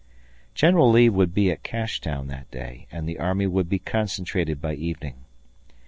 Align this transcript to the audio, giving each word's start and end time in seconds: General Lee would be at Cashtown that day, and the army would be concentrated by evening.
General 0.55 0.89
Lee 0.89 1.09
would 1.09 1.31
be 1.31 1.51
at 1.51 1.61
Cashtown 1.61 2.25
that 2.25 2.49
day, 2.49 2.87
and 2.91 3.07
the 3.07 3.19
army 3.19 3.45
would 3.45 3.69
be 3.69 3.77
concentrated 3.77 4.59
by 4.59 4.73
evening. 4.73 5.25